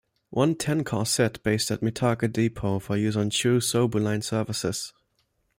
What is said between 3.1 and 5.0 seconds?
on Chuo-Sobu Line services.